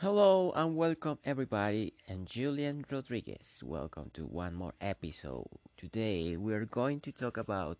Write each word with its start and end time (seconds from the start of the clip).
Hello 0.00 0.50
and 0.56 0.76
welcome 0.76 1.18
everybody 1.26 1.92
and 2.08 2.26
Julian 2.26 2.86
Rodriguez. 2.90 3.62
Welcome 3.62 4.10
to 4.14 4.24
one 4.24 4.54
more 4.54 4.72
episode. 4.80 5.44
Today 5.76 6.38
we're 6.38 6.64
going 6.64 7.00
to 7.00 7.12
talk 7.12 7.36
about 7.36 7.76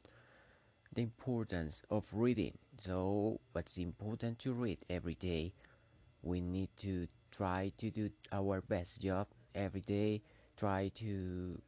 the 0.92 1.00
importance 1.00 1.82
of 1.88 2.04
reading. 2.12 2.58
So, 2.76 3.40
what's 3.52 3.78
important 3.78 4.38
to 4.40 4.52
read 4.52 4.84
every 4.90 5.14
day? 5.14 5.54
We 6.20 6.42
need 6.42 6.68
to 6.80 7.08
try 7.30 7.72
to 7.78 7.90
do 7.90 8.10
our 8.30 8.60
best 8.60 9.00
job 9.00 9.28
every 9.54 9.80
day, 9.80 10.20
try 10.58 10.92
to 10.96 11.58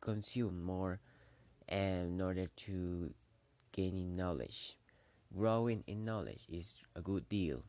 consume 0.00 0.64
more 0.64 0.98
in 1.68 2.22
order 2.22 2.46
to 2.46 3.12
gaining 3.72 4.16
knowledge. 4.16 4.78
Growing 5.36 5.84
in 5.86 6.06
knowledge 6.06 6.46
is 6.48 6.76
a 6.96 7.02
good 7.02 7.28
deal 7.28 7.64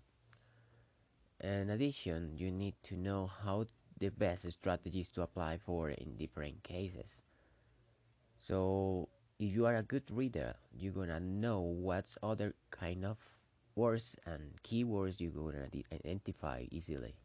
in 1.41 1.69
addition, 1.69 2.37
you 2.37 2.51
need 2.51 2.75
to 2.83 2.97
know 2.97 3.27
how 3.27 3.65
the 3.99 4.09
best 4.09 4.51
strategies 4.51 5.09
to 5.11 5.21
apply 5.21 5.57
for 5.57 5.89
in 5.89 6.15
different 6.17 6.63
cases. 6.63 7.21
So, 8.37 9.09
if 9.39 9.53
you 9.53 9.65
are 9.65 9.75
a 9.75 9.83
good 9.83 10.09
reader, 10.09 10.55
you're 10.73 10.93
gonna 10.93 11.19
know 11.19 11.59
what's 11.61 12.17
other 12.23 12.55
kind 12.71 13.05
of 13.05 13.17
words 13.75 14.15
and 14.25 14.61
keywords 14.63 15.19
you're 15.19 15.31
gonna 15.31 15.69
identify 15.93 16.65
easily. 16.71 17.15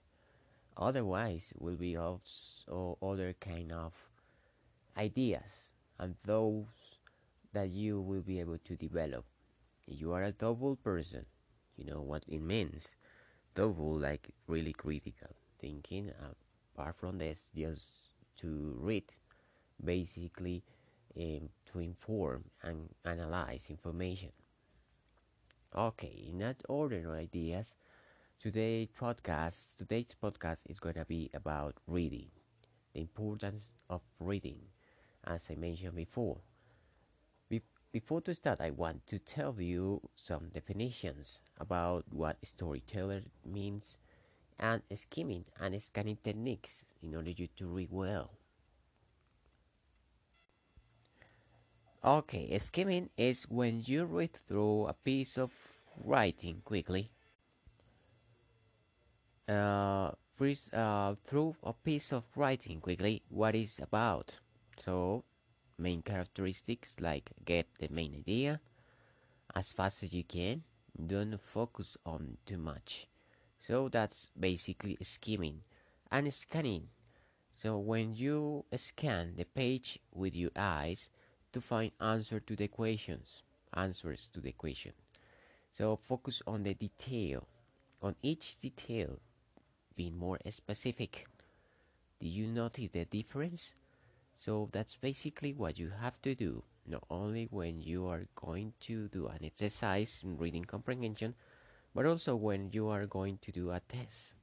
Otherwise, 0.77 1.52
will 1.58 1.77
be 1.77 1.96
also 1.96 2.98
other 3.02 3.33
kind 3.41 3.72
of 3.72 3.94
ideas 4.96 5.72
and 5.98 6.16
those 6.24 6.98
that 7.52 7.70
you 7.70 8.00
will 8.00 8.22
be 8.22 8.41
able 8.41 8.58
to 8.58 8.77
develop. 8.77 9.24
If 9.86 10.00
you 10.00 10.12
are 10.12 10.24
a 10.24 10.33
double 10.33 10.77
person, 10.77 11.27
you 11.77 11.84
know 11.84 12.00
what 12.00 12.24
it 12.28 12.41
means 12.41 12.96
double 13.54 13.98
like 13.98 14.30
really 14.46 14.72
critical 14.72 15.28
thinking 15.60 16.10
apart 16.74 16.96
from 16.96 17.19
this 17.19 17.50
just 17.56 17.88
to 18.36 18.77
read 18.80 19.05
basically 19.83 20.62
um, 21.16 21.48
to 21.66 21.78
inform 21.78 22.44
and 22.62 22.88
analyze 23.05 23.70
information. 23.70 24.30
Okay 25.77 26.25
in 26.28 26.38
that 26.38 26.62
order 26.69 27.08
of 27.08 27.19
ideas 27.19 27.75
today's 28.41 28.88
podcast 29.00 29.77
today's 29.77 30.14
podcast 30.22 30.62
is 30.69 30.78
going 30.78 30.94
to 30.94 31.05
be 31.05 31.30
about 31.34 31.75
reading 31.86 32.30
the 32.92 33.00
importance 33.00 33.72
of 33.91 34.02
reading. 34.20 34.60
As 35.27 35.48
i 35.50 35.55
mentioned 35.55 35.94
before 35.97 36.38
before 37.95 38.20
to 38.20 38.34
start, 38.34 38.61
I 38.61 38.73
want 38.73 39.06
to 39.06 39.20
tell 39.20 39.55
you 39.56 40.03
some 40.17 40.48
definitions 40.48 41.41
about 41.61 42.03
what 42.11 42.37
storyteller 42.42 43.23
means 43.47 43.98
and 44.59 44.83
skimming 44.95 45.45
and 45.61 45.81
scanning 45.81 46.19
techniques 46.25 46.84
in 47.00 47.15
order 47.15 47.31
you 47.31 47.47
to 47.55 47.69
read 47.69 47.91
well. 47.92 48.33
Okay, 52.05 52.59
skimming 52.59 53.11
is 53.17 53.45
when 53.45 53.84
you 53.87 54.06
read 54.06 54.33
through 54.33 54.87
a 54.89 54.95
piece 54.95 55.39
of 55.39 55.53
writing 55.97 56.62
quickly. 56.65 57.12
Uh, 59.48 60.11
uh, 60.72 61.15
through 61.25 61.55
a 61.62 61.72
piece 61.72 62.12
of 62.12 62.25
writing 62.34 62.81
quickly, 62.81 63.22
what 63.28 63.55
is 63.55 63.78
about. 63.78 64.33
So 64.84 65.22
main 65.78 66.03
characteristics 66.03 66.97
like 67.00 67.30
get 67.44 67.67
the 67.78 67.89
main 67.89 68.14
idea 68.14 68.61
as 69.55 69.72
fast 69.72 70.03
as 70.03 70.12
you 70.12 70.25
can. 70.25 70.62
Don't 71.06 71.41
focus 71.41 71.97
on 72.06 72.36
too 72.47 72.58
much. 72.58 73.08
So 73.58 73.89
that's 73.89 74.31
basically 74.39 74.97
skimming 75.03 75.62
and 76.11 76.33
scanning. 76.33 76.89
So 77.62 77.78
when 77.78 78.14
you 78.14 78.64
scan 78.77 79.34
the 79.36 79.44
page 79.44 79.98
with 80.12 80.34
your 80.34 80.50
eyes 80.56 81.09
to 81.53 81.60
find 81.60 81.93
answer 82.00 82.41
to 82.41 82.56
the 82.56 82.65
equations 82.65 83.43
answers 83.77 84.28
to 84.32 84.41
the 84.41 84.48
equation 84.48 84.93
so 85.72 85.97
focus 85.97 86.43
on 86.47 86.62
the 86.62 86.75
detail 86.75 87.48
on 88.00 88.15
each 88.22 88.59
detail 88.60 89.19
being 89.97 90.16
more 90.16 90.38
specific. 90.50 91.27
Do 92.21 92.28
you 92.28 92.47
notice 92.47 92.91
the 92.93 93.04
difference 93.04 93.75
so 94.37 94.69
that's 94.72 94.97
basically 94.97 95.53
what 95.53 95.78
you 95.78 95.91
have 96.00 96.21
to 96.22 96.34
do, 96.34 96.62
not 96.87 97.05
only 97.11 97.49
when 97.50 97.81
you 97.81 98.06
are 98.06 98.27
going 98.34 98.72
to 98.81 99.09
do 99.09 99.27
an 99.27 99.45
exercise 99.45 100.21
in 100.25 100.37
reading 100.37 100.65
comprehension, 100.65 101.34
but 101.95 102.06
also 102.06 102.34
when 102.37 102.71
you 102.72 102.89
are 102.89 103.06
going 103.06 103.39
to 103.43 103.53
do 103.53 103.71
a 103.71 103.81
test, 103.81 104.34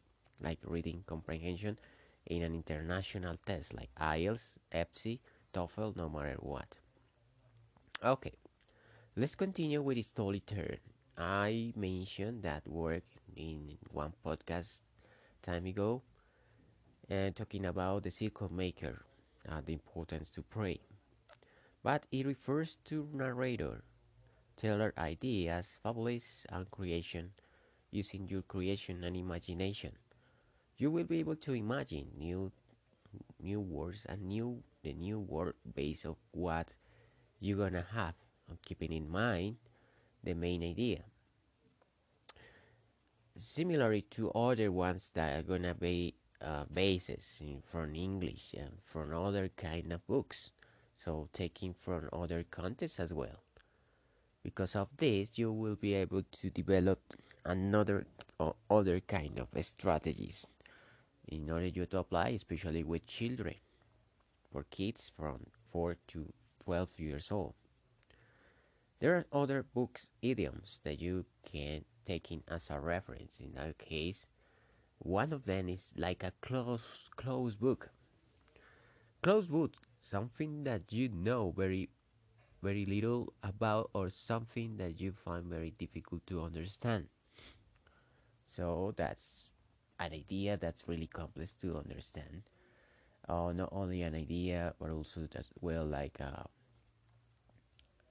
like 0.42 0.60
reading 0.64 1.04
comprehension 1.06 1.78
in 2.26 2.42
an 2.44 2.56
international 2.56 3.36
test 3.46 3.74
like 3.74 3.90
IELTS, 4.00 4.56
EBSI, 4.74 5.20
TOEFL, 5.54 5.96
no 5.96 6.10
matter 6.10 6.38
what. 6.40 6.78
Okay, 8.04 8.34
let's 9.16 9.36
continue 9.36 9.82
with 9.82 10.04
storytelling. 10.06 10.80
I 11.18 11.74
mentioned 11.76 12.44
that 12.44 12.68
work 12.68 13.04
in 13.36 13.78
one 13.92 14.14
podcast 14.26 14.82
time 15.44 15.66
ago, 15.66 16.02
and 17.10 17.36
talking 17.36 17.66
about 17.66 18.04
the 18.04 18.12
circle 18.12 18.52
maker 18.52 19.04
uh, 19.50 19.62
the 19.66 19.74
importance 19.74 20.30
to 20.32 20.42
pray. 20.42 20.80
But 21.84 22.06
it 22.12 22.26
refers 22.26 22.78
to 22.86 23.08
narrator, 23.14 23.84
teller 24.58 24.94
ideas, 24.98 25.80
fables, 25.84 26.46
and 26.50 26.70
creation 26.70 27.32
using 27.92 28.28
your 28.28 28.42
creation 28.44 29.04
and 29.04 29.16
imagination. 29.16 29.92
You 30.78 30.92
will 30.92 31.04
be 31.04 31.20
able 31.20 31.36
to 31.38 31.54
imagine 31.54 32.08
new 32.18 32.52
new 33.42 33.60
words 33.60 34.06
and 34.08 34.24
new 34.24 34.64
the 34.84 34.94
new 34.94 35.20
word 35.20 35.56
base 35.76 36.06
of 36.06 36.16
what 36.32 36.70
you're 37.40 37.58
gonna 37.58 37.86
have, 37.94 38.16
keeping 38.66 38.92
in 38.94 39.10
mind 39.10 39.58
the 40.24 40.34
main 40.34 40.64
idea. 40.64 41.04
Similarly 43.38 44.04
to 44.12 44.32
other 44.32 44.72
ones 44.72 45.12
that 45.14 45.40
are 45.40 45.44
gonna 45.44 45.74
be 45.74 46.16
uh, 46.44 46.66
bases 46.74 47.38
in, 47.42 47.62
from 47.66 47.96
English 47.96 48.56
and 48.58 48.72
from 48.84 49.14
other 49.14 49.50
kind 49.56 49.92
of 49.92 50.06
books. 50.08 50.52
So 50.94 51.30
taking 51.34 51.74
from 51.74 52.10
other 52.14 52.44
contexts 52.50 53.00
as 53.00 53.14
well. 53.14 53.44
Because 54.44 54.76
of 54.76 54.90
this, 54.98 55.32
you 55.36 55.52
will 55.52 55.76
be 55.76 55.94
able 55.94 56.24
to 56.42 56.50
develop 56.50 57.00
another 57.46 58.06
other 58.70 59.00
kind 59.02 59.40
of 59.40 59.50
strategies 59.64 60.48
in 61.28 61.50
order 61.50 61.68
you 61.68 61.86
to 61.86 62.00
apply, 62.00 62.30
especially 62.30 62.84
with 62.84 63.06
children, 63.06 63.56
for 64.52 64.66
kids 64.70 65.12
from 65.16 65.46
4 65.72 65.96
to 66.08 66.34
12 66.66 67.00
years 67.00 67.32
old. 67.32 67.54
There 69.00 69.16
are 69.16 69.26
other 69.32 69.64
books, 69.64 70.10
idioms 70.22 70.80
that 70.84 71.00
you 71.00 71.26
can 71.44 71.86
take 72.06 72.32
in 72.32 72.44
as 72.48 72.70
a 72.70 72.80
reference. 72.80 73.40
In 73.40 73.54
that 73.54 73.78
case, 73.78 74.28
one 75.04 75.34
of 75.34 75.46
them 75.46 75.70
is 75.70 75.92
like 75.98 76.24
a 76.24 76.34
closed 76.42 77.16
closed 77.18 77.60
book. 77.60 77.92
Closed 79.24 79.50
book, 79.50 79.72
something 80.00 80.64
that 80.66 80.92
you 80.94 81.10
know 81.10 81.50
very 81.52 81.90
very 82.62 82.86
little 82.86 83.34
about 83.44 83.90
or 83.94 84.10
something 84.10 84.78
that 84.78 85.00
you 85.02 85.12
find 85.14 85.46
very 85.46 85.72
difficult 85.72 86.26
to 86.28 86.44
understand. 86.44 87.10
So 88.48 88.94
that's 88.98 89.46
an 90.00 90.14
idea 90.14 90.58
that's 90.58 90.88
really 90.88 91.08
complex 91.08 91.54
to 91.56 91.78
understand. 91.78 92.44
Uh, 93.30 93.54
not 93.54 93.70
only 93.72 94.02
an 94.04 94.16
idea, 94.16 94.76
but 94.80 94.92
also 94.92 95.28
as 95.36 95.52
well 95.62 95.86
like 95.86 96.20
a 96.20 96.48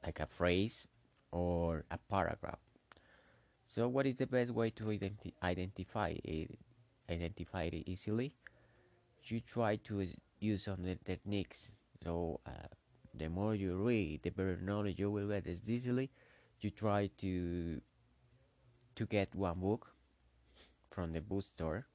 like 0.05 0.21
a 0.21 0.27
phrase 0.27 0.89
or 1.31 1.85
a 1.91 1.99
paragraph. 1.99 2.59
So, 3.65 3.89
what 3.89 4.05
is 4.07 4.17
the 4.17 4.27
best 4.27 4.51
way 4.51 4.69
to 4.71 4.85
identi- 4.85 5.33
identify 5.43 6.15
it? 6.25 6.59
Identify 7.11 7.65
it 7.65 7.83
easily. 7.87 8.35
You 9.25 9.41
try 9.41 9.77
to 9.85 10.07
use 10.39 10.65
some 10.65 10.83
the 10.83 10.97
techniques. 10.97 11.71
So 12.03 12.41
uh, 12.47 12.69
the 13.15 13.29
more 13.29 13.55
you 13.55 13.77
read 13.77 14.23
the 14.23 14.31
better 14.31 14.59
knowledge 14.63 14.99
you 14.99 15.11
will 15.11 15.29
get. 15.29 15.47
As 15.47 15.69
easily 15.69 16.11
you 16.61 16.71
try 16.71 17.11
to 17.19 17.81
to 18.95 19.07
get 19.07 19.35
one 19.35 19.61
book 19.61 19.87
from 20.91 21.13
the 21.13 21.21
bookstore 21.21 21.87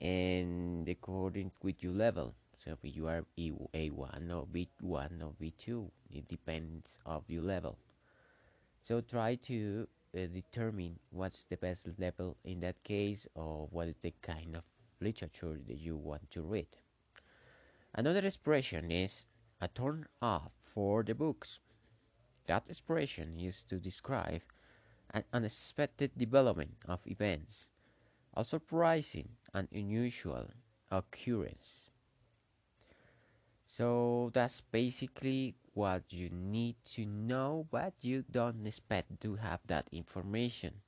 and 0.00 0.88
according 0.88 1.50
with 1.62 1.82
your 1.82 1.92
level. 1.92 2.34
So 2.64 2.72
if 2.72 2.96
you 2.96 3.06
are 3.06 3.24
A1 3.38 4.30
or 4.34 4.46
B1 4.46 5.22
or 5.22 5.32
B2 5.40 5.90
it 6.12 6.28
depends 6.28 6.88
of 7.06 7.24
your 7.28 7.42
level. 7.42 7.78
So 8.82 9.00
try 9.00 9.36
to 9.46 9.86
uh, 10.16 10.26
determine 10.26 10.98
what's 11.10 11.44
the 11.44 11.56
best 11.56 11.86
level 11.98 12.36
in 12.44 12.60
that 12.60 12.82
case 12.84 13.26
or 13.34 13.68
what 13.70 13.88
is 13.88 13.96
the 14.02 14.12
kind 14.22 14.56
of 14.56 14.62
literature 15.00 15.58
that 15.66 15.78
you 15.78 15.96
want 15.96 16.30
to 16.30 16.42
read. 16.42 16.66
Another 17.94 18.24
expression 18.26 18.90
is 18.90 19.26
a 19.60 19.68
turn 19.68 20.06
off 20.22 20.52
for 20.62 21.02
the 21.02 21.14
books. 21.14 21.60
That 22.46 22.68
expression 22.68 23.38
used 23.38 23.68
to 23.70 23.76
describe 23.76 24.42
an 25.12 25.24
unexpected 25.32 26.12
development 26.16 26.76
of 26.86 27.00
events 27.06 27.68
a 28.34 28.44
surprising 28.44 29.28
and 29.52 29.68
unusual 29.72 30.46
occurrence. 30.90 31.89
So 33.70 34.34
that's 34.34 34.60
basically 34.60 35.54
what 35.74 36.02
you 36.10 36.28
need 36.28 36.74
to 36.98 37.06
know, 37.06 37.68
but 37.70 37.94
you 38.02 38.24
don't 38.26 38.66
expect 38.66 39.22
to 39.22 39.36
have 39.36 39.60
that 39.70 39.86
information. 39.92 40.82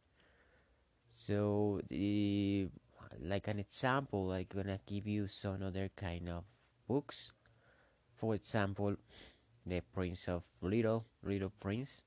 So, 1.14 1.80
the, 1.86 2.66
like 3.22 3.46
an 3.46 3.60
example, 3.60 4.32
I'm 4.32 4.46
gonna 4.50 4.80
give 4.84 5.06
you 5.06 5.28
some 5.28 5.62
other 5.62 5.90
kind 5.94 6.28
of 6.28 6.42
books. 6.88 7.30
For 8.16 8.34
example, 8.34 8.96
The 9.64 9.80
Prince 9.94 10.26
of 10.26 10.42
Little 10.60 11.06
Little 11.22 11.52
Prince. 11.60 12.02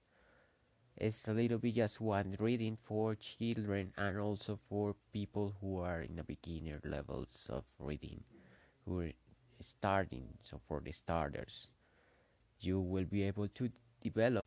It's 0.97 1.25
a 1.29 1.31
little 1.31 1.57
bit 1.57 1.75
just 1.75 2.01
one 2.01 2.35
reading 2.37 2.77
for 2.83 3.15
children 3.15 3.93
and 3.95 4.19
also 4.19 4.59
for 4.67 4.95
people 5.13 5.55
who 5.61 5.79
are 5.79 6.01
in 6.01 6.17
the 6.17 6.23
beginner 6.23 6.81
levels 6.83 7.47
of 7.47 7.63
reading, 7.79 8.25
who 8.83 9.11
starting. 9.61 10.27
So 10.43 10.59
for 10.67 10.81
the 10.83 10.91
starters, 10.91 11.67
you 12.59 12.79
will 12.79 13.05
be 13.05 13.23
able 13.23 13.47
to 13.49 13.69
develop 14.01 14.43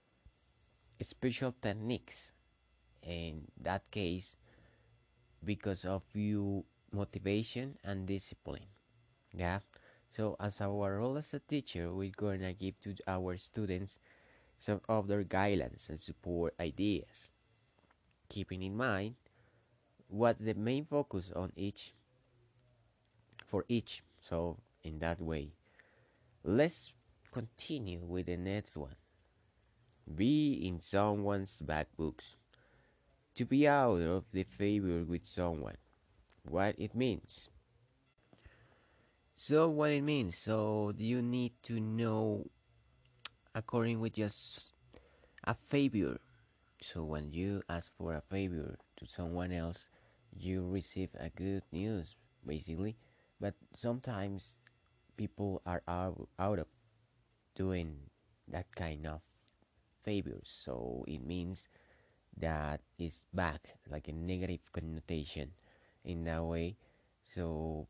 special 1.03 1.55
techniques. 1.61 2.33
In 3.03 3.47
that 3.63 3.91
case, 3.91 4.35
because 5.45 5.85
of 5.85 6.03
your 6.13 6.65
motivation 6.93 7.79
and 7.85 8.07
discipline. 8.07 8.67
Yeah. 9.33 9.61
So 10.11 10.37
as 10.41 10.61
our 10.61 10.99
role 10.99 11.17
as 11.17 11.33
a 11.33 11.39
teacher, 11.39 11.93
we're 11.95 12.11
gonna 12.17 12.53
give 12.53 12.81
to 12.83 12.97
our 13.07 13.37
students 13.39 13.99
some 14.59 14.81
of 14.89 15.07
their 15.07 15.25
guidelines 15.25 15.89
and 15.89 16.01
support 16.01 16.55
ideas, 16.59 17.31
keeping 18.29 18.63
in 18.63 18.77
mind 18.77 19.15
what's 20.09 20.43
the 20.43 20.55
main 20.55 20.85
focus 20.85 21.31
on 21.37 21.53
each 21.55 21.93
for 23.47 23.65
each. 23.69 24.03
So 24.21 24.59
in 24.83 24.99
that 25.01 25.21
way, 25.21 25.53
let's 26.45 26.95
continue 27.33 28.01
with 28.01 28.27
the 28.27 28.37
next 28.37 28.77
one. 28.77 28.97
Be 30.15 30.53
in 30.53 30.81
someone's 30.81 31.61
bad 31.61 31.87
books. 31.97 32.37
To 33.37 33.45
be 33.45 33.69
out 33.69 34.01
of 34.01 34.25
the 34.33 34.45
favor 34.45 35.05
with 35.05 35.25
someone. 35.27 35.77
What 36.43 36.75
it 36.79 36.95
means. 36.95 37.49
So 39.37 39.69
what 39.69 39.91
it 39.91 40.03
means. 40.03 40.37
So 40.37 40.93
you 40.97 41.23
need 41.23 41.53
to 41.65 41.79
know 41.79 42.47
according 43.55 44.01
with 44.01 44.15
just 44.15 44.73
a 45.45 45.55
favor. 45.69 46.19
So 46.81 47.05
when 47.05 47.33
you 47.33 47.63
ask 47.69 47.91
for 47.97 48.15
a 48.15 48.23
favor 48.23 48.79
to 48.97 49.07
someone 49.07 49.53
else, 49.53 49.89
you 50.37 50.67
receive 50.69 51.11
a 51.19 51.29
good 51.29 51.63
news 51.71 52.17
basically. 52.47 52.97
But 53.41 53.55
sometimes 53.77 54.57
people 55.19 55.61
are 55.67 55.83
out, 55.89 56.29
out 56.39 56.61
of 56.61 56.69
doing 57.57 58.09
that 58.47 58.71
kind 58.75 59.07
of 59.07 59.21
favors. 60.05 60.49
So 60.49 61.05
it 61.07 61.27
means 61.27 61.69
that 62.39 62.81
is 62.99 63.27
back, 63.35 63.77
like 63.91 64.09
a 64.09 64.13
negative 64.13 64.63
connotation 64.73 65.53
in 66.05 66.25
that 66.25 66.45
way. 66.45 66.77
So 67.25 67.89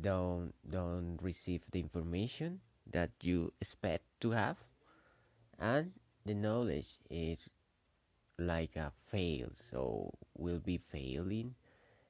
don't 0.00 0.52
don't 0.68 1.18
receive 1.22 1.62
the 1.70 1.80
information 1.80 2.60
that 2.90 3.10
you 3.22 3.52
expect 3.60 4.04
to 4.20 4.30
have 4.32 4.58
and 5.58 5.92
the 6.26 6.34
knowledge 6.34 6.98
is 7.10 7.38
like 8.38 8.74
a 8.76 8.90
fail 9.10 9.48
so 9.70 10.10
will 10.36 10.58
be 10.58 10.78
failing 10.78 11.54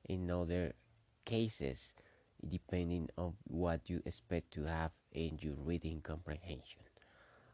in 0.08 0.30
other 0.30 0.72
cases 1.24 1.94
depending 2.48 3.08
on 3.16 3.34
what 3.44 3.88
you 3.88 4.02
expect 4.04 4.52
to 4.52 4.64
have 4.64 4.92
in 5.12 5.38
your 5.40 5.54
reading 5.56 6.00
comprehension 6.02 6.80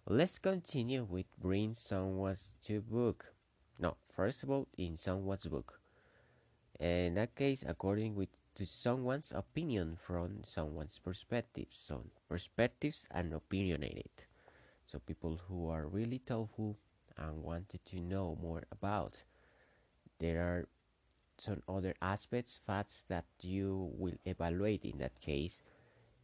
let's 0.07 0.39
continue 0.39 1.05
with 1.05 1.27
bring 1.39 1.75
someone's 1.75 2.55
to 2.63 2.81
book 2.81 3.33
no 3.79 3.97
first 4.15 4.43
of 4.43 4.51
all 4.51 4.67
in 4.77 4.97
someone's 4.97 5.47
book 5.47 5.81
in 6.79 7.15
that 7.15 7.35
case 7.35 7.65
according 7.67 8.15
with 8.15 8.29
to 8.55 8.67
someone's 8.67 9.33
opinion 9.35 9.97
from 9.97 10.43
someone's 10.45 10.99
perspective. 10.99 11.69
So 11.71 12.05
perspectives 12.29 13.07
and 13.11 13.33
opinionated. 13.33 14.11
So 14.87 14.99
people 14.99 15.41
who 15.49 15.69
are 15.69 15.87
really 15.87 16.19
thoughtful 16.19 16.77
and 17.17 17.43
wanted 17.43 17.85
to 17.87 18.01
know 18.01 18.37
more 18.43 18.65
about. 18.73 19.17
There 20.19 20.41
are 20.41 20.69
some 21.41 21.63
other 21.69 21.95
aspects, 22.03 22.61
facts 22.67 23.05
that 23.09 23.25
you 23.41 23.91
will 23.97 24.17
evaluate 24.25 24.85
in 24.85 24.99
that 24.99 25.21
case, 25.21 25.63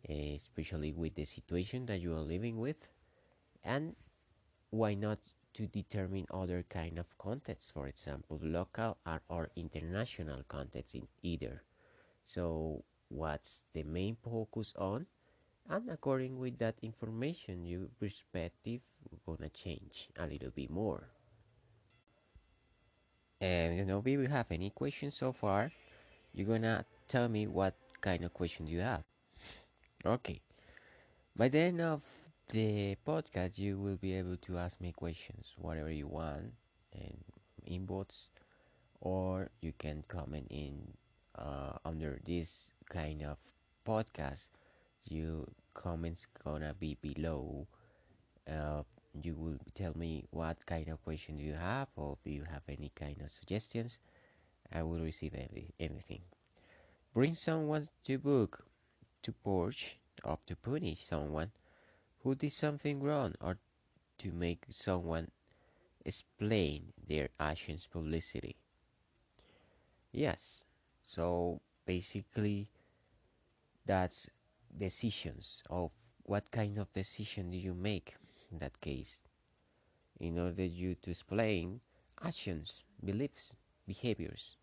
eh, 0.08 0.36
especially 0.36 0.92
with 0.92 1.14
the 1.14 1.24
situation 1.24 1.86
that 1.86 2.00
you 2.00 2.12
are 2.12 2.20
living 2.20 2.58
with, 2.58 2.88
and 3.64 3.96
why 4.70 4.94
not 4.94 5.18
to 5.54 5.66
determine 5.66 6.26
other 6.30 6.64
kind 6.68 6.98
of 6.98 7.16
contexts, 7.18 7.70
for 7.70 7.88
example, 7.88 8.38
local 8.42 8.96
or, 9.06 9.22
or 9.28 9.48
international 9.56 10.42
context 10.48 10.94
in 10.94 11.08
either. 11.22 11.62
So 12.24 12.84
what's 13.08 13.62
the 13.72 13.82
main 13.84 14.16
focus 14.16 14.74
on? 14.76 15.06
And 15.68 15.88
according 15.90 16.38
with 16.38 16.58
that 16.58 16.76
information, 16.82 17.64
your 17.64 17.88
perspective 17.98 18.82
gonna 19.26 19.48
change 19.48 20.08
a 20.18 20.26
little 20.26 20.50
bit 20.50 20.70
more. 20.70 21.08
And 23.40 23.76
you 23.76 23.84
know, 23.84 23.98
if 23.98 24.06
you 24.06 24.28
have 24.28 24.46
any 24.50 24.70
questions 24.70 25.14
so 25.14 25.32
far, 25.32 25.70
you're 26.32 26.46
gonna 26.46 26.84
tell 27.08 27.28
me 27.28 27.46
what 27.46 27.74
kind 28.00 28.24
of 28.24 28.32
questions 28.32 28.70
you 28.70 28.80
have. 28.80 29.04
Okay. 30.04 30.40
By 31.36 31.48
the 31.48 31.58
end 31.58 31.80
of 31.80 32.02
the 32.48 32.96
podcast, 33.06 33.58
you 33.58 33.78
will 33.78 33.96
be 33.96 34.14
able 34.14 34.36
to 34.38 34.58
ask 34.58 34.80
me 34.80 34.92
questions, 34.92 35.52
whatever 35.58 35.90
you 35.90 36.06
want, 36.06 36.54
and 36.92 37.18
inbox, 37.68 38.28
or 39.00 39.50
you 39.60 39.72
can 39.76 40.04
comment 40.08 40.46
in 40.50 40.94
uh, 41.36 41.76
under 41.84 42.18
this 42.24 42.70
kind 42.88 43.22
of 43.22 43.36
podcast, 43.86 44.48
you 45.04 45.46
comments 45.74 46.26
gonna 46.44 46.74
be 46.78 46.96
below. 47.00 47.66
Uh, 48.48 48.82
you 49.24 49.34
will 49.34 49.58
tell 49.74 49.92
me 49.96 50.24
what 50.30 50.64
kind 50.66 50.88
of 50.88 51.02
questions 51.02 51.40
you 51.40 51.54
have, 51.54 51.88
or 51.96 52.16
if 52.24 52.32
you 52.32 52.44
have 52.44 52.62
any 52.68 52.90
kind 52.94 53.20
of 53.22 53.30
suggestions. 53.30 53.98
I 54.72 54.82
will 54.82 55.00
receive 55.00 55.34
every, 55.34 55.74
anything. 55.78 56.22
Bring 57.14 57.34
someone 57.34 57.88
to 58.04 58.18
book, 58.18 58.64
to 59.22 59.32
purge, 59.32 59.98
or 60.24 60.38
to 60.46 60.56
punish 60.56 61.04
someone 61.04 61.52
who 62.22 62.34
did 62.34 62.52
something 62.52 63.02
wrong, 63.02 63.34
or 63.40 63.58
to 64.18 64.32
make 64.32 64.64
someone 64.70 65.30
explain 66.04 66.92
their 67.06 67.28
actions 67.38 67.88
publicity. 67.90 68.56
Yes, 70.12 70.64
so 71.02 71.60
basically, 71.84 72.68
that's 73.84 74.28
decisions 74.76 75.62
of 75.70 75.90
what 76.24 76.50
kind 76.50 76.78
of 76.78 76.92
decision 76.92 77.50
do 77.50 77.56
you 77.56 77.74
make 77.74 78.16
in 78.50 78.58
that 78.58 78.80
case 78.80 79.18
in 80.18 80.38
order 80.38 80.64
you 80.64 80.94
to 81.02 81.10
explain 81.10 81.80
actions, 82.22 82.84
beliefs, 83.04 83.54
behaviors. 83.86 84.56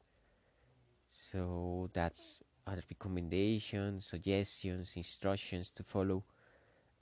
So 1.08 1.90
that's 1.94 2.40
a 2.66 2.76
recommendation, 2.76 4.02
suggestions, 4.02 4.94
instructions 4.96 5.70
to 5.72 5.84
follow, 5.84 6.24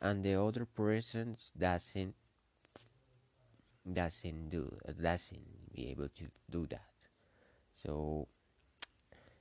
and 0.01 0.23
the 0.23 0.41
other 0.41 0.65
person 0.65 1.37
doesn't 1.57 2.15
doesn't 3.93 4.49
do 4.49 4.71
doesn't 5.01 5.73
be 5.73 5.89
able 5.89 6.09
to 6.09 6.25
do 6.49 6.67
that. 6.67 6.91
So 7.83 8.27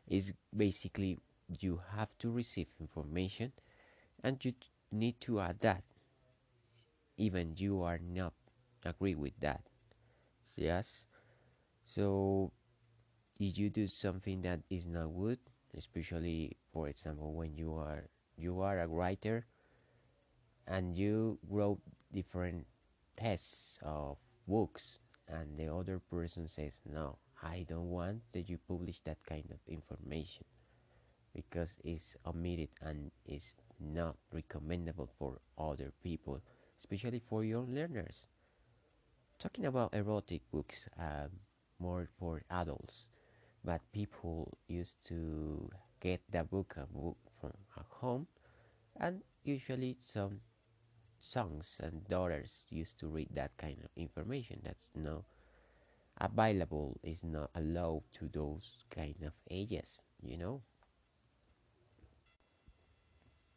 it's 0.06 0.32
basically 0.56 1.18
you 1.58 1.80
have 1.96 2.08
to 2.18 2.30
receive 2.30 2.68
information 2.80 3.52
and 4.22 4.42
you 4.44 4.52
need 4.92 5.20
to 5.20 5.40
adapt 5.40 5.89
even 7.20 7.52
you 7.56 7.82
are 7.84 8.00
not 8.00 8.32
agree 8.84 9.14
with 9.14 9.36
that. 9.40 9.60
Yes? 10.56 11.04
So 11.84 12.52
if 13.38 13.58
you 13.58 13.68
do 13.68 13.86
something 13.86 14.42
that 14.42 14.60
is 14.70 14.86
not 14.86 15.12
good 15.16 15.38
especially 15.76 16.56
for 16.72 16.88
example 16.88 17.32
when 17.32 17.56
you 17.56 17.74
are 17.74 18.10
you 18.36 18.60
are 18.60 18.80
a 18.80 18.88
writer 18.88 19.46
and 20.66 20.96
you 20.96 21.38
wrote 21.48 21.80
different 22.12 22.66
tests 23.16 23.78
of 23.82 24.18
books 24.48 24.98
and 25.28 25.56
the 25.56 25.72
other 25.72 26.00
person 26.10 26.48
says 26.48 26.80
no 26.84 27.18
I 27.42 27.64
don't 27.68 27.88
want 27.88 28.20
that 28.32 28.50
you 28.50 28.58
publish 28.68 29.00
that 29.08 29.18
kind 29.24 29.48
of 29.50 29.60
information 29.66 30.44
because 31.34 31.76
it's 31.84 32.16
omitted 32.26 32.68
and 32.82 33.10
is 33.26 33.56
not 33.80 34.16
recommendable 34.32 35.08
for 35.18 35.40
other 35.56 35.92
people, 36.02 36.42
especially 36.80 37.20
for 37.20 37.44
young 37.44 37.68
learners. 37.74 38.26
Talking 39.40 39.64
about 39.66 39.92
erotic 39.94 40.42
books, 40.52 40.86
um, 40.96 41.30
more 41.80 42.06
for 42.18 42.42
adults. 42.50 43.08
but 43.64 43.80
people 43.92 44.58
used 44.68 44.96
to 45.06 45.70
get 46.00 46.20
the 46.30 46.44
book, 46.44 46.74
a 46.76 46.86
book 46.86 47.18
from 47.40 47.54
a 47.78 47.84
home 48.00 48.26
and 49.00 49.22
usually 49.44 49.96
some 50.04 50.40
sons 51.20 51.78
and 51.82 52.06
daughters 52.08 52.64
used 52.70 52.98
to 53.00 53.08
read 53.08 53.28
that 53.34 53.56
kind 53.58 53.78
of 53.84 53.90
information 53.96 54.60
that's 54.64 54.90
not 54.94 55.24
available 56.20 56.98
is 57.02 57.24
not 57.24 57.50
allowed 57.54 58.02
to 58.12 58.28
those 58.28 58.84
kind 58.90 59.16
of 59.24 59.32
ages 59.50 60.02
you 60.22 60.36
know 60.36 60.62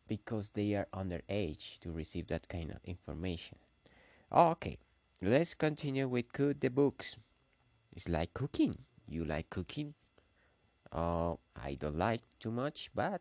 because 0.07 0.49
they 0.53 0.73
are 0.75 0.87
underage 0.93 1.79
to 1.79 1.91
receive 1.91 2.27
that 2.27 2.47
kind 2.49 2.71
of 2.71 2.77
information. 2.85 3.57
Okay 4.31 4.77
let's 5.23 5.53
continue 5.53 6.07
with 6.07 6.31
cook 6.33 6.59
the 6.59 6.69
books. 6.69 7.15
It's 7.95 8.09
like 8.09 8.33
cooking. 8.33 8.75
You 9.07 9.25
like 9.25 9.49
cooking? 9.49 9.93
Uh, 10.91 11.35
i 11.55 11.73
don't 11.73 11.97
like 11.97 12.21
too 12.39 12.51
much 12.51 12.91
but 12.93 13.19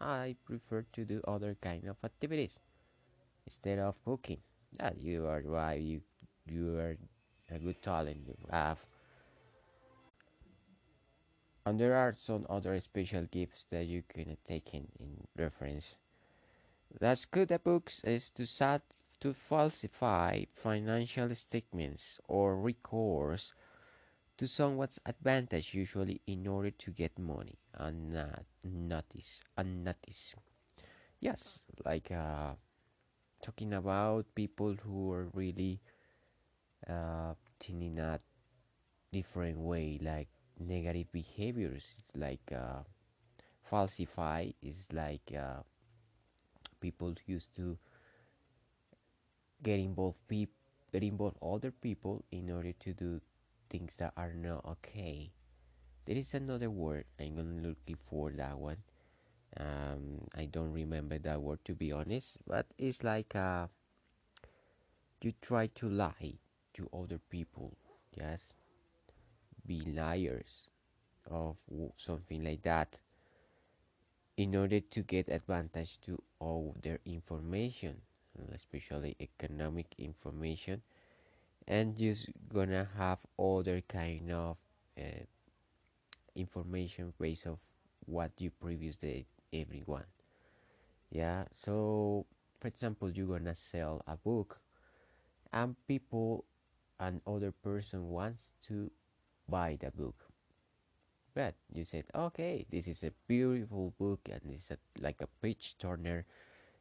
i 0.00 0.36
prefer 0.44 0.84
to 0.92 1.04
do 1.04 1.20
other 1.26 1.56
kind 1.60 1.84
of 1.88 1.96
activities 2.04 2.60
instead 3.44 3.80
of 3.80 3.96
cooking. 4.04 4.38
That 4.78 4.98
you 4.98 5.26
are 5.26 5.42
right 5.44 5.80
you 5.80 6.02
you 6.46 6.76
are 6.78 6.96
a 7.50 7.58
good 7.58 7.80
talent 7.82 8.18
you 8.26 8.36
have. 8.50 8.84
And 11.66 11.78
there 11.80 11.96
are 11.96 12.12
some 12.12 12.46
other 12.48 12.78
special 12.80 13.24
gifts 13.24 13.66
that 13.70 13.86
you 13.86 14.02
can 14.08 14.36
take 14.44 14.72
in, 14.74 14.88
in 15.00 15.26
reference 15.36 15.98
that's 17.00 17.24
good 17.24 17.52
at 17.52 17.64
books 17.64 18.02
is 18.04 18.30
to 18.30 18.46
sat 18.46 18.82
to 19.20 19.34
falsify 19.34 20.44
financial 20.54 21.34
statements 21.34 22.20
or 22.28 22.56
recourse 22.56 23.52
to 24.36 24.46
someone's 24.46 25.00
advantage 25.06 25.74
usually 25.74 26.20
in 26.26 26.46
order 26.46 26.70
to 26.70 26.90
get 26.92 27.18
money. 27.18 27.58
And 27.74 28.12
not 28.12 28.44
notice 28.64 29.40
unnotice 29.56 30.34
yes 31.20 31.64
like 31.84 32.10
uh, 32.10 32.54
talking 33.42 33.72
about 33.74 34.26
people 34.34 34.74
who 34.84 35.12
are 35.12 35.28
really 35.34 35.80
uh, 36.88 37.34
in 37.68 37.98
a 37.98 38.20
different 39.12 39.58
way, 39.58 39.98
like 40.02 40.28
negative 40.58 41.10
behaviors, 41.12 41.84
like 42.14 42.52
uh, 42.52 42.82
falsify 43.62 44.50
is 44.62 44.88
like 44.92 45.32
uh, 45.36 45.62
people 46.80 47.14
used 47.26 47.54
to 47.56 47.78
get 49.62 49.78
involved 49.78 50.18
people 50.28 50.54
get 50.92 51.02
involved 51.02 51.36
other 51.42 51.70
people 51.70 52.24
in 52.30 52.50
order 52.50 52.72
to 52.72 52.92
do 52.92 53.20
things 53.68 53.96
that 53.96 54.12
are 54.16 54.32
not 54.32 54.64
okay. 54.64 55.30
There 56.06 56.16
is 56.16 56.32
another 56.32 56.70
word 56.70 57.04
I'm 57.20 57.36
gonna 57.36 57.60
look 57.60 57.76
for 58.08 58.30
that 58.32 58.58
one. 58.58 58.78
Um, 59.58 60.28
I 60.36 60.46
don't 60.46 60.72
remember 60.72 61.18
that 61.18 61.42
word 61.42 61.58
to 61.66 61.74
be 61.74 61.92
honest, 61.92 62.38
but 62.46 62.66
it's 62.78 63.04
like 63.04 63.34
uh, 63.36 63.66
you 65.20 65.32
try 65.42 65.66
to 65.74 65.88
lie 65.88 66.38
to 66.74 66.88
other 66.92 67.18
people, 67.28 67.76
yes, 68.16 68.54
be 69.66 69.80
liars 69.80 70.68
of 71.30 71.56
something 71.96 72.42
like 72.42 72.62
that 72.62 72.98
in 74.38 74.56
order 74.56 74.80
to 74.80 75.02
get 75.02 75.28
advantage 75.28 76.00
to 76.00 76.22
all 76.40 76.74
their 76.82 76.98
information 77.04 78.00
especially 78.54 79.16
economic 79.20 79.86
information 79.98 80.82
and 81.68 81.96
just 81.96 82.28
gonna 82.52 82.88
have 82.96 83.18
other 83.38 83.82
kind 83.88 84.30
of 84.32 84.56
uh, 84.98 85.24
information 86.34 87.12
based 87.20 87.46
of 87.46 87.58
what 88.06 88.30
you 88.38 88.50
previously 88.50 89.26
everyone. 89.52 90.04
Yeah 91.10 91.44
so 91.52 92.26
for 92.60 92.68
example 92.68 93.10
you're 93.10 93.26
gonna 93.38 93.54
sell 93.54 94.02
a 94.06 94.16
book 94.16 94.60
and 95.52 95.76
people 95.88 96.44
and 97.00 97.20
other 97.26 97.52
person 97.52 98.08
wants 98.10 98.54
to 98.64 98.90
buy 99.48 99.78
the 99.80 99.90
book 99.90 100.27
but 101.38 101.54
you 101.72 101.84
said 101.84 102.02
okay 102.16 102.66
this 102.68 102.88
is 102.88 103.04
a 103.04 103.12
beautiful 103.28 103.94
book 103.96 104.18
and 104.28 104.40
it's 104.50 104.72
a, 104.72 104.78
like 105.00 105.20
a 105.20 105.28
page 105.40 105.76
turner. 105.78 106.26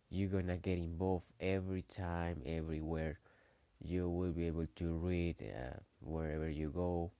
You're 0.09 0.29
gonna 0.29 0.57
get 0.57 0.79
involved 0.79 1.27
every 1.39 1.83
time 1.83 2.41
everywhere. 2.43 3.19
You 3.79 4.09
will 4.09 4.31
be 4.31 4.47
able 4.47 4.65
to 4.77 4.87
read 4.97 5.35
uh, 5.43 5.77
wherever 6.01 6.49
you 6.49 6.69
go. 6.69 7.11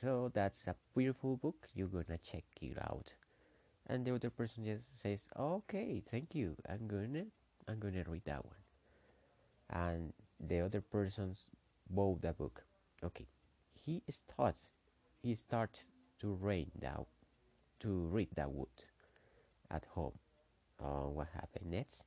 So 0.00 0.30
that's 0.32 0.68
a 0.68 0.76
beautiful 0.94 1.36
book. 1.36 1.66
You're 1.74 1.88
gonna 1.88 2.18
check 2.22 2.44
it 2.62 2.78
out. 2.78 3.12
And 3.88 4.04
the 4.04 4.14
other 4.14 4.30
person 4.30 4.64
just 4.64 5.02
says 5.02 5.24
okay 5.36 6.04
thank 6.08 6.36
you. 6.36 6.54
I'm 6.68 6.86
gonna 6.86 7.24
i'm 7.66 7.80
gonna 7.80 8.04
read 8.06 8.26
that 8.26 8.44
one. 8.44 8.62
And 9.70 10.12
the 10.38 10.60
other 10.60 10.82
person's 10.82 11.46
bought 11.90 12.22
the 12.22 12.32
book. 12.32 12.62
Okay. 13.02 13.26
He 13.74 14.02
starts 14.08 14.70
he 15.20 15.34
starts 15.34 15.88
to 16.20 16.34
read 16.34 16.70
that 16.80 17.00
to 17.80 17.88
read 17.88 18.28
that 18.36 18.50
wood 18.50 18.68
at 19.70 19.84
home. 19.94 20.18
Uh, 20.82 21.08
what 21.08 21.28
happened 21.34 21.70
next? 21.70 22.04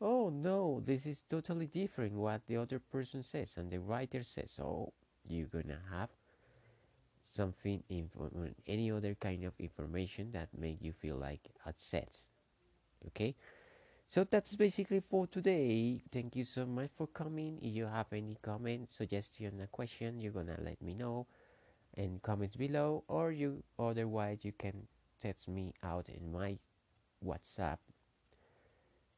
Oh 0.00 0.30
no 0.30 0.82
this 0.84 1.06
is 1.06 1.22
totally 1.28 1.66
different 1.66 2.14
what 2.14 2.42
the 2.46 2.56
other 2.56 2.78
person 2.78 3.22
says 3.22 3.56
and 3.56 3.70
the 3.70 3.78
writer 3.80 4.22
says. 4.22 4.52
So 4.52 4.92
you're 5.26 5.46
gonna 5.48 5.80
have 5.90 6.10
something 7.30 7.82
info- 7.88 8.50
any 8.66 8.90
other 8.90 9.14
kind 9.14 9.44
of 9.44 9.52
information 9.58 10.32
that 10.32 10.48
make 10.56 10.78
you 10.82 10.92
feel 10.92 11.16
like 11.16 11.50
upset 11.66 12.18
okay? 13.06 13.34
So 14.08 14.24
that's 14.24 14.56
basically 14.56 15.00
for 15.08 15.26
today. 15.26 16.02
Thank 16.12 16.36
you 16.36 16.44
so 16.44 16.66
much 16.66 16.90
for 16.96 17.06
coming. 17.06 17.58
If 17.62 17.74
you 17.74 17.86
have 17.86 18.06
any 18.12 18.36
comment 18.42 18.90
suggestion 18.90 19.60
a 19.60 19.66
question 19.68 20.20
you're 20.20 20.32
gonna 20.32 20.58
let 20.62 20.82
me 20.82 20.94
know 20.94 21.26
in 21.96 22.20
comments 22.22 22.56
below 22.56 23.04
or 23.08 23.32
you 23.32 23.62
otherwise 23.78 24.44
you 24.44 24.52
can 24.52 24.86
text 25.20 25.48
me 25.48 25.74
out 25.82 26.08
in 26.08 26.32
my 26.32 26.58
whatsapp. 27.24 27.78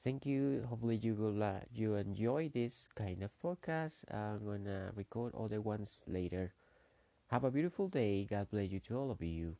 Thank 0.04 0.26
you. 0.26 0.66
Hopefully 0.68 0.96
you 0.96 1.14
will 1.14 1.42
uh, 1.42 1.60
you 1.72 1.94
enjoy 1.94 2.50
this 2.52 2.88
kind 2.96 3.22
of 3.22 3.30
podcast. 3.42 4.02
I'm 4.12 4.44
gonna 4.44 4.90
record 4.96 5.32
other 5.34 5.60
ones 5.60 6.02
later. 6.06 6.52
Have 7.28 7.44
a 7.44 7.50
beautiful 7.50 7.88
day. 7.88 8.26
God 8.28 8.48
bless 8.50 8.70
you 8.70 8.80
to 8.80 8.98
all 8.98 9.10
of 9.10 9.22
you 9.22 9.56